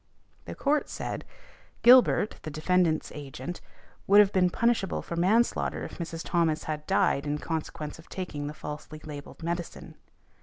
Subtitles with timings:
[0.45, 1.25] The Court said,
[1.83, 3.61] "Gilbert, the defendant's agent,
[4.07, 6.23] would have been punishable for manslaughter if Mrs.
[6.25, 9.93] Thomas had died in consequence of taking the falsely labelled medicine.